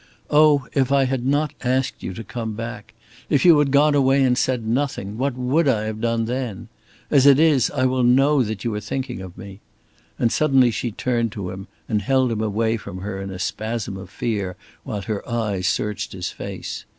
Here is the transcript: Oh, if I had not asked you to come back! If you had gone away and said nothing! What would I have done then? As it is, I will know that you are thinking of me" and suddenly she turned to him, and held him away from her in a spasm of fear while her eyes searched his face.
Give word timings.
Oh, 0.31 0.65
if 0.73 0.91
I 0.91 1.05
had 1.05 1.27
not 1.27 1.53
asked 1.63 2.01
you 2.01 2.11
to 2.15 2.23
come 2.23 2.53
back! 2.53 2.95
If 3.29 3.45
you 3.45 3.59
had 3.59 3.69
gone 3.69 3.93
away 3.93 4.23
and 4.23 4.35
said 4.35 4.65
nothing! 4.65 5.15
What 5.15 5.35
would 5.37 5.67
I 5.67 5.83
have 5.83 6.01
done 6.01 6.25
then? 6.25 6.69
As 7.11 7.27
it 7.27 7.39
is, 7.39 7.69
I 7.69 7.85
will 7.85 8.01
know 8.01 8.41
that 8.41 8.63
you 8.63 8.73
are 8.73 8.79
thinking 8.79 9.21
of 9.21 9.37
me" 9.37 9.59
and 10.17 10.31
suddenly 10.31 10.71
she 10.71 10.89
turned 10.91 11.31
to 11.33 11.51
him, 11.51 11.67
and 11.87 12.01
held 12.01 12.31
him 12.31 12.41
away 12.41 12.77
from 12.77 13.01
her 13.01 13.21
in 13.21 13.29
a 13.29 13.37
spasm 13.37 13.95
of 13.95 14.09
fear 14.09 14.55
while 14.83 15.01
her 15.03 15.21
eyes 15.29 15.67
searched 15.67 16.13
his 16.13 16.31
face. 16.31 16.83